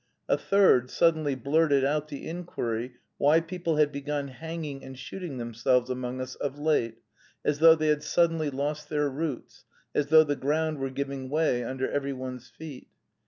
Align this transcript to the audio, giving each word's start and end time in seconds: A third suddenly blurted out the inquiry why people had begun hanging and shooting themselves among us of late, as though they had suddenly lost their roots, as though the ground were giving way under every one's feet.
A 0.27 0.35
third 0.35 0.89
suddenly 0.89 1.35
blurted 1.35 1.85
out 1.85 2.07
the 2.07 2.27
inquiry 2.27 2.93
why 3.19 3.39
people 3.39 3.75
had 3.75 3.91
begun 3.91 4.29
hanging 4.29 4.83
and 4.83 4.97
shooting 4.97 5.37
themselves 5.37 5.91
among 5.91 6.19
us 6.19 6.33
of 6.33 6.57
late, 6.57 7.03
as 7.45 7.59
though 7.59 7.75
they 7.75 7.89
had 7.89 8.01
suddenly 8.01 8.49
lost 8.49 8.89
their 8.89 9.07
roots, 9.11 9.63
as 9.93 10.07
though 10.07 10.23
the 10.23 10.35
ground 10.35 10.79
were 10.79 10.89
giving 10.89 11.29
way 11.29 11.63
under 11.63 11.87
every 11.87 12.13
one's 12.13 12.49
feet. 12.49 12.87